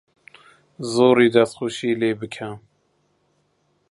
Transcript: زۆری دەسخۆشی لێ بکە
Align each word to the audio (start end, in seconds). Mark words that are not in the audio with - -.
زۆری 0.93 1.27
دەسخۆشی 1.35 1.97
لێ 1.99 2.11
بکە 2.19 2.49